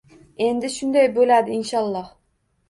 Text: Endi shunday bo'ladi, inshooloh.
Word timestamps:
Endi 0.45 0.71
shunday 0.75 1.09
bo'ladi, 1.19 1.55
inshooloh. 1.59 2.09